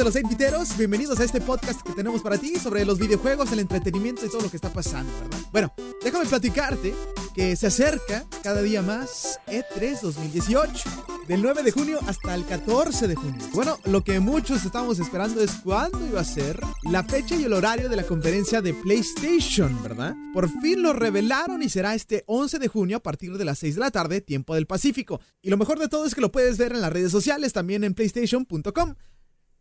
de 0.00 0.04
los 0.04 0.16
8 0.16 0.76
bienvenidos 0.78 1.20
a 1.20 1.24
este 1.24 1.42
podcast 1.42 1.82
que 1.82 1.92
tenemos 1.92 2.22
para 2.22 2.38
ti 2.38 2.56
sobre 2.56 2.86
los 2.86 2.98
videojuegos, 2.98 3.52
el 3.52 3.58
entretenimiento 3.58 4.24
y 4.24 4.30
todo 4.30 4.40
lo 4.40 4.50
que 4.50 4.56
está 4.56 4.72
pasando, 4.72 5.12
¿verdad? 5.20 5.38
Bueno, 5.52 5.74
déjame 6.02 6.24
platicarte 6.24 6.94
que 7.34 7.54
se 7.54 7.66
acerca 7.66 8.24
cada 8.42 8.62
día 8.62 8.80
más 8.80 9.38
E3 9.46 10.00
2018, 10.00 10.88
del 11.28 11.42
9 11.42 11.62
de 11.64 11.72
junio 11.72 11.98
hasta 12.06 12.34
el 12.34 12.46
14 12.46 13.08
de 13.08 13.14
junio. 13.14 13.46
Bueno, 13.52 13.78
lo 13.84 14.02
que 14.02 14.20
muchos 14.20 14.64
estamos 14.64 14.98
esperando 15.00 15.42
es 15.42 15.50
cuándo 15.56 16.06
iba 16.06 16.22
a 16.22 16.24
ser 16.24 16.58
la 16.84 17.04
fecha 17.04 17.36
y 17.36 17.44
el 17.44 17.52
horario 17.52 17.90
de 17.90 17.96
la 17.96 18.04
conferencia 18.04 18.62
de 18.62 18.72
PlayStation, 18.72 19.82
¿verdad? 19.82 20.14
Por 20.32 20.48
fin 20.62 20.82
lo 20.82 20.94
revelaron 20.94 21.62
y 21.62 21.68
será 21.68 21.94
este 21.94 22.24
11 22.26 22.58
de 22.58 22.68
junio 22.68 22.96
a 22.96 23.02
partir 23.02 23.36
de 23.36 23.44
las 23.44 23.58
6 23.58 23.74
de 23.74 23.80
la 23.82 23.90
tarde, 23.90 24.22
tiempo 24.22 24.54
del 24.54 24.66
Pacífico. 24.66 25.20
Y 25.42 25.50
lo 25.50 25.58
mejor 25.58 25.78
de 25.78 25.88
todo 25.88 26.06
es 26.06 26.14
que 26.14 26.22
lo 26.22 26.32
puedes 26.32 26.56
ver 26.56 26.72
en 26.72 26.80
las 26.80 26.90
redes 26.90 27.12
sociales, 27.12 27.52
también 27.52 27.84
en 27.84 27.92
playstation.com. 27.92 28.94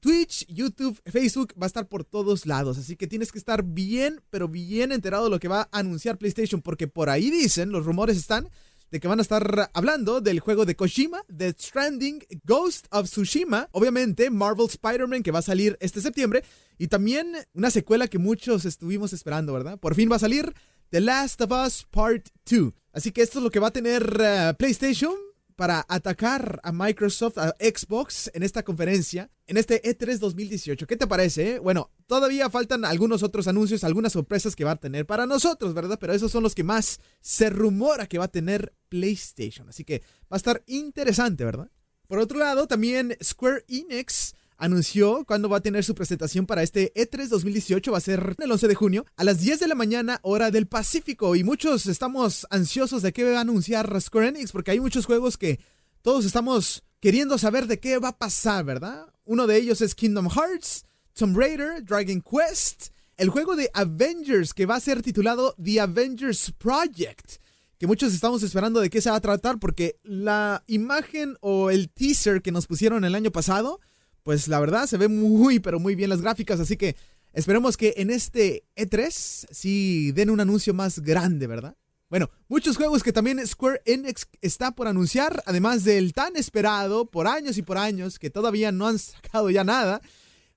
Twitch, 0.00 0.46
YouTube, 0.46 1.00
Facebook 1.06 1.54
va 1.60 1.66
a 1.66 1.66
estar 1.66 1.88
por 1.88 2.04
todos 2.04 2.46
lados, 2.46 2.78
así 2.78 2.96
que 2.96 3.06
tienes 3.06 3.32
que 3.32 3.38
estar 3.38 3.64
bien, 3.64 4.20
pero 4.30 4.48
bien 4.48 4.92
enterado 4.92 5.24
de 5.24 5.30
lo 5.30 5.40
que 5.40 5.48
va 5.48 5.68
a 5.72 5.78
anunciar 5.78 6.18
PlayStation, 6.18 6.62
porque 6.62 6.86
por 6.86 7.10
ahí 7.10 7.30
dicen, 7.30 7.70
los 7.70 7.84
rumores 7.84 8.16
están 8.16 8.48
de 8.90 9.00
que 9.00 9.08
van 9.08 9.18
a 9.18 9.22
estar 9.22 9.70
hablando 9.74 10.20
del 10.20 10.40
juego 10.40 10.64
de 10.64 10.76
Kojima, 10.76 11.22
The 11.36 11.54
Stranding, 11.58 12.24
Ghost 12.44 12.86
of 12.90 13.08
Tsushima, 13.10 13.68
obviamente 13.72 14.30
Marvel 14.30 14.66
Spider-Man 14.66 15.22
que 15.22 15.30
va 15.30 15.40
a 15.40 15.42
salir 15.42 15.76
este 15.80 16.00
septiembre, 16.00 16.42
y 16.78 16.88
también 16.88 17.32
una 17.52 17.70
secuela 17.70 18.08
que 18.08 18.18
muchos 18.18 18.64
estuvimos 18.64 19.12
esperando, 19.12 19.52
¿verdad? 19.52 19.78
Por 19.78 19.94
fin 19.94 20.10
va 20.10 20.16
a 20.16 20.20
salir 20.20 20.54
The 20.90 21.00
Last 21.00 21.40
of 21.42 21.50
Us 21.50 21.86
Part 21.90 22.28
2. 22.50 22.72
Así 22.92 23.12
que 23.12 23.22
esto 23.22 23.38
es 23.38 23.44
lo 23.44 23.50
que 23.50 23.60
va 23.60 23.68
a 23.68 23.72
tener 23.72 24.16
eh, 24.20 24.54
PlayStation 24.58 25.14
para 25.58 25.84
atacar 25.88 26.60
a 26.62 26.70
Microsoft, 26.70 27.36
a 27.36 27.48
Xbox 27.58 28.30
en 28.32 28.44
esta 28.44 28.62
conferencia, 28.62 29.28
en 29.44 29.56
este 29.56 29.82
E3 29.82 30.18
2018. 30.20 30.86
¿Qué 30.86 30.96
te 30.96 31.08
parece? 31.08 31.54
Eh? 31.54 31.58
Bueno, 31.58 31.90
todavía 32.06 32.48
faltan 32.48 32.84
algunos 32.84 33.24
otros 33.24 33.48
anuncios, 33.48 33.82
algunas 33.82 34.12
sorpresas 34.12 34.54
que 34.54 34.62
va 34.62 34.70
a 34.70 34.76
tener 34.76 35.04
para 35.04 35.26
nosotros, 35.26 35.74
¿verdad? 35.74 35.98
Pero 36.00 36.12
esos 36.12 36.30
son 36.30 36.44
los 36.44 36.54
que 36.54 36.62
más 36.62 37.00
se 37.20 37.50
rumora 37.50 38.06
que 38.06 38.18
va 38.18 38.26
a 38.26 38.30
tener 38.30 38.72
PlayStation. 38.88 39.68
Así 39.68 39.82
que 39.82 40.00
va 40.32 40.36
a 40.36 40.36
estar 40.36 40.62
interesante, 40.68 41.44
¿verdad? 41.44 41.72
Por 42.06 42.20
otro 42.20 42.38
lado, 42.38 42.68
también 42.68 43.16
Square 43.20 43.64
Enix 43.66 44.36
anunció 44.58 45.24
cuándo 45.24 45.48
va 45.48 45.58
a 45.58 45.62
tener 45.62 45.84
su 45.84 45.94
presentación 45.94 46.44
para 46.44 46.62
este 46.62 46.92
E3 46.94 47.28
2018. 47.28 47.90
Va 47.90 47.98
a 47.98 48.02
ser 48.02 48.36
el 48.38 48.52
11 48.52 48.68
de 48.68 48.74
junio 48.74 49.06
a 49.16 49.24
las 49.24 49.40
10 49.40 49.60
de 49.60 49.68
la 49.68 49.74
mañana, 49.74 50.18
hora 50.22 50.50
del 50.50 50.66
Pacífico. 50.66 51.36
Y 51.36 51.44
muchos 51.44 51.86
estamos 51.86 52.46
ansiosos 52.50 53.02
de 53.02 53.12
qué 53.12 53.24
va 53.24 53.38
a 53.38 53.40
anunciar 53.40 53.98
Square 54.00 54.28
Enix, 54.28 54.52
porque 54.52 54.72
hay 54.72 54.80
muchos 54.80 55.06
juegos 55.06 55.38
que 55.38 55.60
todos 56.02 56.24
estamos 56.24 56.84
queriendo 57.00 57.38
saber 57.38 57.66
de 57.66 57.80
qué 57.80 57.98
va 57.98 58.08
a 58.08 58.18
pasar, 58.18 58.64
¿verdad? 58.64 59.06
Uno 59.24 59.46
de 59.46 59.56
ellos 59.56 59.80
es 59.80 59.94
Kingdom 59.94 60.28
Hearts, 60.28 60.84
Tomb 61.14 61.36
Raider, 61.36 61.84
Dragon 61.84 62.20
Quest, 62.20 62.88
el 63.16 63.30
juego 63.30 63.56
de 63.56 63.70
Avengers 63.74 64.52
que 64.52 64.66
va 64.66 64.76
a 64.76 64.80
ser 64.80 65.02
titulado 65.02 65.54
The 65.62 65.80
Avengers 65.80 66.52
Project 66.58 67.38
que 67.78 67.86
muchos 67.86 68.12
estamos 68.12 68.42
esperando 68.42 68.80
de 68.80 68.90
qué 68.90 69.00
se 69.00 69.10
va 69.10 69.16
a 69.16 69.20
tratar 69.20 69.58
porque 69.58 69.98
la 70.02 70.64
imagen 70.66 71.36
o 71.40 71.70
el 71.70 71.88
teaser 71.90 72.42
que 72.42 72.50
nos 72.50 72.66
pusieron 72.66 73.04
el 73.04 73.14
año 73.14 73.30
pasado 73.30 73.80
pues 74.28 74.46
la 74.46 74.60
verdad 74.60 74.86
se 74.86 74.98
ve 74.98 75.08
muy, 75.08 75.58
pero 75.58 75.80
muy 75.80 75.94
bien 75.94 76.10
las 76.10 76.20
gráficas, 76.20 76.60
así 76.60 76.76
que 76.76 76.96
esperemos 77.32 77.78
que 77.78 77.94
en 77.96 78.10
este 78.10 78.62
E3 78.76 79.46
sí 79.50 80.12
den 80.12 80.28
un 80.28 80.38
anuncio 80.38 80.74
más 80.74 80.98
grande, 80.98 81.46
¿verdad? 81.46 81.78
Bueno, 82.10 82.28
muchos 82.46 82.76
juegos 82.76 83.02
que 83.02 83.14
también 83.14 83.40
Square 83.46 83.80
Enix 83.86 84.28
está 84.42 84.72
por 84.72 84.86
anunciar, 84.86 85.42
además 85.46 85.82
del 85.82 86.12
tan 86.12 86.36
esperado 86.36 87.06
por 87.06 87.26
años 87.26 87.56
y 87.56 87.62
por 87.62 87.78
años, 87.78 88.18
que 88.18 88.28
todavía 88.28 88.70
no 88.70 88.88
han 88.88 88.98
sacado 88.98 89.48
ya 89.48 89.64
nada, 89.64 90.02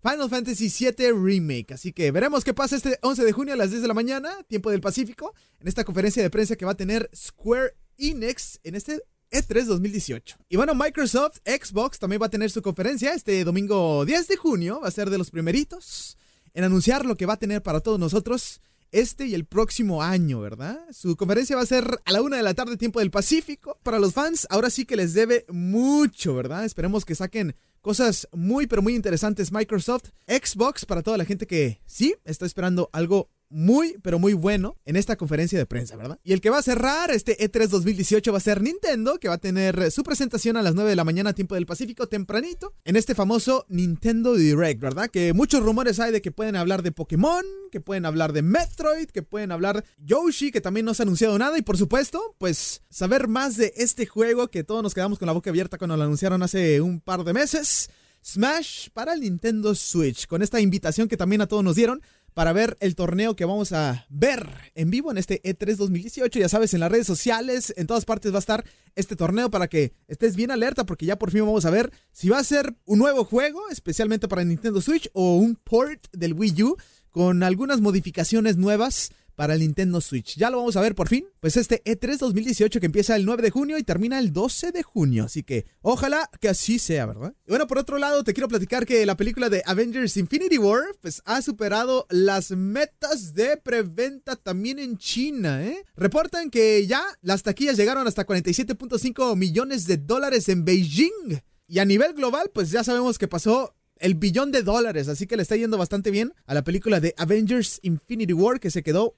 Final 0.04 0.30
Fantasy 0.30 0.68
VII 0.68 1.14
Remake. 1.14 1.74
Así 1.74 1.94
que 1.94 2.12
veremos 2.12 2.44
qué 2.44 2.54
pasa 2.54 2.76
este 2.76 3.00
11 3.02 3.24
de 3.24 3.32
junio 3.32 3.54
a 3.54 3.58
las 3.58 3.70
10 3.70 3.84
de 3.84 3.88
la 3.88 3.94
mañana, 3.94 4.32
tiempo 4.50 4.70
del 4.70 4.82
Pacífico, 4.82 5.34
en 5.62 5.70
esta 5.70 5.86
conferencia 5.86 6.22
de 6.22 6.30
prensa 6.30 6.58
que 6.58 6.66
va 6.66 6.74
a 6.74 6.76
tener 6.76 7.10
Square 7.16 7.76
Enix 7.98 8.60
en 8.66 8.76
este 8.76 9.02
e3 9.32 9.66
2018. 9.66 10.38
Y 10.50 10.58
bueno, 10.58 10.76
Microsoft 10.76 11.38
Xbox 11.46 12.00
también 12.00 12.22
va 12.22 12.28
a 12.28 12.30
tener 12.30 12.52
su 12.52 12.62
conferencia 12.62 13.14
este 13.14 13.44
domingo 13.44 14.06
10 14.06 14.28
de 14.28 14.38
junio. 14.38 14.80
Va 14.82 14.88
a 14.88 14.92
ser 14.92 15.10
de 15.10 15.18
los 15.18 15.32
primeritos 15.32 16.18
en 16.54 16.64
anunciar 16.64 17.06
lo 17.06 17.16
que 17.16 17.26
va 17.26 17.34
a 17.34 17.40
tener 17.40 17.62
para 17.64 17.80
todos 17.80 18.00
nosotros 18.00 18.62
este 18.92 19.26
y 19.26 19.36
el 19.36 19.46
próximo 19.46 20.04
año, 20.04 20.42
¿verdad? 20.42 20.80
Su 20.92 21.16
conferencia 21.16 21.56
va 21.56 21.62
a 21.62 21.66
ser 21.66 22.00
a 22.04 22.12
la 22.12 22.22
una 22.22 22.38
de 22.38 22.44
la 22.44 22.54
tarde, 22.54 22.78
tiempo 22.78 23.00
del 23.00 23.12
Pacífico. 23.12 23.80
Para 23.84 24.00
los 24.00 24.14
fans, 24.14 24.48
ahora 24.50 24.70
sí 24.70 24.86
que 24.86 24.98
les 24.98 25.14
debe 25.14 25.46
mucho, 25.50 26.36
¿verdad? 26.36 26.66
Esperemos 26.66 27.06
que 27.06 27.16
saquen 27.16 27.56
cosas 27.82 28.28
muy, 28.34 28.68
pero 28.68 28.82
muy 28.82 28.96
interesantes 28.96 29.52
Microsoft. 29.52 30.10
Xbox, 30.28 30.86
para 30.86 31.04
toda 31.04 31.18
la 31.18 31.26
gente 31.26 31.48
que 31.48 31.80
sí 31.86 32.16
está 32.26 32.46
esperando 32.46 32.90
algo 32.92 33.30
muy, 33.52 33.98
pero 34.02 34.18
muy 34.18 34.34
bueno 34.34 34.78
en 34.86 34.96
esta 34.96 35.16
conferencia 35.16 35.60
de 35.60 35.66
prensa, 35.66 35.96
¿verdad? 35.98 36.20
Y 36.24 36.34
el 36.34 36.42
que 36.42 36.50
va 36.50 36.58
a 36.58 36.64
cerrar 36.64 37.12
este 37.12 37.38
E3 37.38 37.68
2018 37.68 38.32
va 38.32 38.38
a 38.38 38.42
ser 38.42 38.62
Nintendo, 38.62 39.20
que 39.20 39.28
va 39.28 39.36
a 39.36 39.40
tener 39.40 39.92
su 39.92 40.04
presentación 40.04 40.58
a 40.58 40.62
las 40.62 40.74
9 40.74 40.90
de 40.90 40.96
la 40.96 41.04
mañana, 41.04 41.34
tiempo 41.34 41.56
del 41.56 41.66
Pacífico, 41.66 42.08
tempranito, 42.08 42.74
en 42.86 42.96
este 42.96 43.14
famoso 43.14 43.66
Nintendo 43.70 44.36
Direct, 44.36 44.80
¿verdad? 44.80 45.10
Que 45.10 45.34
muchos 45.34 45.62
rumores 45.62 46.00
hay 46.00 46.12
de 46.12 46.22
que 46.22 46.32
pueden 46.32 46.56
hablar 46.56 46.82
de 46.82 46.92
Pokémon, 46.92 47.44
que 47.72 47.82
pueden 47.82 48.06
hablar 48.06 48.34
de 48.34 48.42
Metroid, 48.42 49.08
que 49.08 49.24
pueden 49.24 49.52
hablar 49.52 49.84
Yoshi, 49.98 50.52
que 50.52 50.62
también 50.62 50.86
no 50.86 50.94
se 50.94 51.04
ha 51.04 51.06
anunciado 51.06 51.38
nada, 51.38 51.58
y 51.58 51.62
por 51.62 51.78
supuesto, 51.78 52.36
pues 52.38 52.82
saber 52.90 53.28
más 53.28 53.58
de 53.58 53.74
este 53.76 54.06
juego 54.06 54.50
que 54.50 54.64
todos 54.64 54.82
nos 54.82 54.94
quedamos 54.94 55.20
con 55.20 55.26
la 55.26 55.34
boca 55.34 55.50
abierta 55.50 55.78
cuando 55.78 55.98
lo 55.98 56.04
anunciaron 56.04 56.42
hace 56.44 56.82
un 56.82 57.02
par 57.02 57.24
de 57.24 57.34
meses. 57.34 57.90
Smash 58.24 58.90
para 58.94 59.14
el 59.14 59.22
Nintendo 59.22 59.74
Switch, 59.74 60.28
con 60.28 60.44
esta 60.44 60.60
invitación 60.60 61.08
que 61.08 61.18
también 61.18 61.42
a 61.42 61.48
todos 61.48 61.64
nos 61.64 61.76
dieron 61.76 62.02
para 62.34 62.54
ver 62.54 62.78
el 62.80 62.96
torneo 62.96 63.36
que 63.36 63.46
vamos 63.46 63.72
a 63.74 64.06
ver 64.10 64.48
en 64.76 64.90
vivo 64.90 65.12
en 65.12 65.18
este 65.18 65.42
E3 65.44 65.76
2018. 65.76 66.40
Ya 66.40 66.50
sabes, 66.50 66.74
en 66.74 66.80
las 66.80 66.92
redes 66.92 67.08
sociales, 67.08 67.74
en 67.78 67.88
todas 67.88 68.06
partes 68.06 68.32
va 68.32 68.38
a 68.38 68.40
estar 68.40 68.66
este 68.96 69.16
torneo 69.16 69.50
para 69.50 69.68
que 69.68 69.94
estés 70.08 70.36
bien 70.36 70.52
alerta 70.52 70.86
porque 70.86 71.06
ya 71.06 71.18
por 71.18 71.32
fin 71.32 71.42
vamos 71.42 71.66
a 71.66 71.70
ver 71.70 71.92
si 72.12 72.30
va 72.30 72.40
a 72.40 72.44
ser 72.44 72.76
un 72.86 73.00
nuevo 73.00 73.26
juego, 73.26 73.70
especialmente 73.70 74.28
para 74.28 74.44
Nintendo 74.44 74.82
Switch, 74.82 75.10
o 75.14 75.36
un 75.38 75.56
port 75.56 76.08
del 76.14 76.34
Wii 76.34 76.64
U 76.64 76.78
con 77.10 77.44
algunas 77.44 77.82
modificaciones 77.82 78.58
nuevas 78.58 79.12
para 79.36 79.54
el 79.54 79.62
Nintendo 79.62 80.02
Switch. 80.02 80.38
Ya 80.38 80.50
lo 80.50 80.58
vamos 80.58 80.76
a 80.76 80.82
ver 80.82 80.96
por 80.96 81.08
fin. 81.08 81.26
Pues 81.40 81.58
este 81.58 81.84
E3 81.84 82.18
2018 82.18 82.80
que 82.80 82.86
empieza 82.86 83.16
el 83.16 83.26
9 83.26 83.42
de 83.44 83.50
junio 83.50 83.78
y 83.78 83.84
termina 83.84 84.20
el 84.20 84.34
12 84.34 84.72
de 84.72 84.84
junio. 84.84 85.26
Así 85.26 85.44
que 85.44 85.66
ojalá 85.82 86.30
que 86.40 86.50
así 86.50 86.80
sea, 86.80 87.06
¿verdad? 87.06 87.34
Y 87.46 87.50
bueno, 87.50 87.68
por 87.68 87.78
otro 87.78 87.98
lado, 87.98 88.24
te 88.24 88.34
quiero 88.34 88.48
platicar 88.48 88.86
que 88.86 89.06
la 89.06 89.18
película 89.18 89.50
de 89.50 89.64
Avengers 89.66 90.18
Infinity 90.18 90.58
War 90.58 90.84
pues 91.02 91.22
ha 91.26 91.42
superado 91.42 92.06
las 92.10 92.52
metas 92.52 93.34
de 93.34 93.58
preventa 93.58 94.36
también 94.36 94.80
en 94.80 94.98
China, 94.98 95.66
¿eh? 95.66 95.86
Reportan 95.96 96.50
que 96.50 96.86
ya 96.88 97.04
las 97.22 97.44
taquillas 97.44 97.78
llegaron 97.78 98.08
hasta 98.08 98.26
47.5 98.26 99.36
millones 99.36 99.88
de 99.88 99.98
dólares 99.98 100.50
en 100.50 100.66
Beijing. 100.66 101.42
Y 101.68 101.80
a 101.80 101.86
nivel 101.86 102.14
global, 102.14 102.52
pues 102.54 102.70
ya 102.70 102.84
sabemos 102.84 103.18
que 103.18 103.30
pasó 103.30 103.74
el 104.02 104.16
billón 104.16 104.52
de 104.52 104.64
dólares, 104.64 105.08
así 105.08 105.28
que 105.28 105.38
le 105.38 105.44
está 105.44 105.56
yendo 105.56 105.78
bastante 105.78 106.12
bien 106.12 106.34
a 106.46 106.54
la 106.54 106.64
película 106.64 107.00
de 107.00 107.14
Avengers 107.18 107.80
Infinity 107.84 108.34
War 108.34 108.60
que 108.60 108.72
se 108.72 108.84
quedó... 108.84 109.16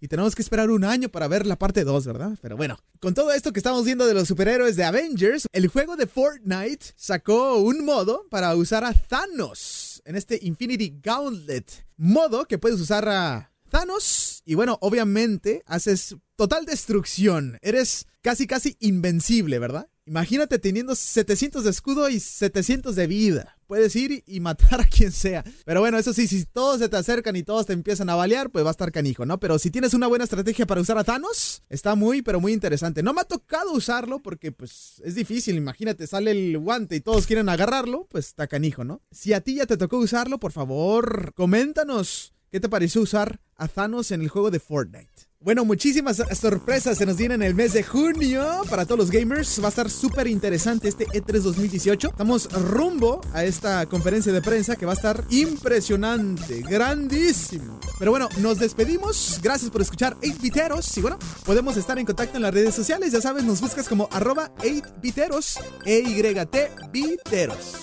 y 0.00 0.08
tenemos 0.08 0.34
que 0.34 0.42
esperar 0.42 0.70
un 0.70 0.84
año 0.84 1.08
para 1.08 1.28
ver 1.28 1.46
la 1.46 1.58
parte 1.58 1.84
2, 1.84 2.06
¿verdad? 2.06 2.38
Pero 2.40 2.56
bueno, 2.56 2.78
con 3.00 3.14
todo 3.14 3.32
esto 3.32 3.52
que 3.52 3.60
estamos 3.60 3.84
viendo 3.84 4.06
de 4.06 4.14
los 4.14 4.28
superhéroes 4.28 4.76
de 4.76 4.84
Avengers, 4.84 5.46
el 5.52 5.68
juego 5.68 5.96
de 5.96 6.06
Fortnite 6.06 6.86
sacó 6.96 7.56
un 7.58 7.84
modo 7.84 8.26
para 8.30 8.54
usar 8.56 8.84
a 8.84 8.92
Thanos 8.92 10.02
en 10.04 10.16
este 10.16 10.38
Infinity 10.42 10.98
Gauntlet. 11.02 11.86
Modo 11.96 12.46
que 12.46 12.58
puedes 12.58 12.80
usar 12.80 13.08
a 13.08 13.52
Thanos 13.70 14.42
y 14.44 14.54
bueno, 14.54 14.78
obviamente 14.80 15.62
haces 15.66 16.16
total 16.36 16.64
destrucción. 16.64 17.58
Eres 17.60 18.06
casi 18.22 18.46
casi 18.46 18.76
invencible, 18.80 19.58
¿verdad? 19.58 19.88
Imagínate 20.10 20.58
teniendo 20.58 20.96
700 20.96 21.62
de 21.62 21.70
escudo 21.70 22.08
y 22.08 22.18
700 22.18 22.96
de 22.96 23.06
vida. 23.06 23.56
Puedes 23.68 23.94
ir 23.94 24.24
y 24.26 24.40
matar 24.40 24.80
a 24.80 24.84
quien 24.84 25.12
sea. 25.12 25.44
Pero 25.64 25.78
bueno, 25.78 25.98
eso 25.98 26.12
sí, 26.12 26.26
si 26.26 26.44
todos 26.46 26.80
se 26.80 26.88
te 26.88 26.96
acercan 26.96 27.36
y 27.36 27.44
todos 27.44 27.66
te 27.66 27.74
empiezan 27.74 28.10
a 28.10 28.16
balear, 28.16 28.50
pues 28.50 28.64
va 28.64 28.70
a 28.70 28.72
estar 28.72 28.90
canijo, 28.90 29.24
¿no? 29.24 29.38
Pero 29.38 29.60
si 29.60 29.70
tienes 29.70 29.94
una 29.94 30.08
buena 30.08 30.24
estrategia 30.24 30.66
para 30.66 30.80
usar 30.80 30.98
a 30.98 31.04
Thanos, 31.04 31.62
está 31.68 31.94
muy, 31.94 32.22
pero 32.22 32.40
muy 32.40 32.52
interesante. 32.52 33.04
No 33.04 33.14
me 33.14 33.20
ha 33.20 33.24
tocado 33.24 33.70
usarlo 33.70 34.20
porque, 34.20 34.50
pues, 34.50 35.00
es 35.04 35.14
difícil. 35.14 35.54
Imagínate, 35.54 36.08
sale 36.08 36.32
el 36.32 36.58
guante 36.58 36.96
y 36.96 37.00
todos 37.00 37.28
quieren 37.28 37.48
agarrarlo, 37.48 38.08
pues 38.10 38.26
está 38.26 38.48
canijo, 38.48 38.82
¿no? 38.82 39.02
Si 39.12 39.32
a 39.32 39.42
ti 39.42 39.54
ya 39.54 39.66
te 39.66 39.76
tocó 39.76 39.98
usarlo, 39.98 40.40
por 40.40 40.50
favor, 40.50 41.34
coméntanos 41.34 42.34
qué 42.50 42.58
te 42.58 42.68
pareció 42.68 43.00
usar 43.00 43.40
a 43.54 43.68
Thanos 43.68 44.10
en 44.10 44.22
el 44.22 44.28
juego 44.28 44.50
de 44.50 44.58
Fortnite. 44.58 45.29
Bueno, 45.42 45.64
muchísimas 45.64 46.22
sorpresas 46.38 46.98
se 46.98 47.06
nos 47.06 47.16
vienen 47.16 47.40
en 47.40 47.48
el 47.48 47.54
mes 47.54 47.72
de 47.72 47.82
junio 47.82 48.60
para 48.68 48.84
todos 48.84 48.98
los 48.98 49.10
gamers. 49.10 49.58
Va 49.62 49.66
a 49.66 49.68
estar 49.70 49.88
súper 49.88 50.26
interesante 50.26 50.86
este 50.86 51.06
E3 51.06 51.40
2018. 51.40 52.08
Estamos 52.08 52.52
rumbo 52.52 53.22
a 53.32 53.42
esta 53.44 53.86
conferencia 53.86 54.34
de 54.34 54.42
prensa 54.42 54.76
que 54.76 54.84
va 54.84 54.92
a 54.92 54.96
estar 54.96 55.24
impresionante, 55.30 56.60
grandísimo. 56.60 57.80
Pero 57.98 58.10
bueno, 58.10 58.28
nos 58.40 58.58
despedimos. 58.58 59.40
Gracias 59.42 59.70
por 59.70 59.80
escuchar 59.80 60.14
8biteros. 60.20 60.98
Y 60.98 61.00
bueno, 61.00 61.18
podemos 61.46 61.74
estar 61.78 61.98
en 61.98 62.04
contacto 62.04 62.36
en 62.36 62.42
las 62.42 62.52
redes 62.52 62.74
sociales. 62.74 63.10
Ya 63.10 63.22
sabes, 63.22 63.42
nos 63.42 63.62
buscas 63.62 63.88
como 63.88 64.10
arroba 64.12 64.54
8biteros, 64.56 65.58
E-Y-T, 65.86 66.70
biteros. 66.92 67.76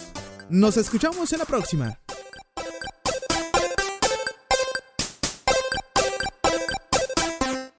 Nos 0.51 0.77
escuchamos 0.77 1.33
en 1.33 1.39
la 1.39 1.45
próxima. 1.45 1.97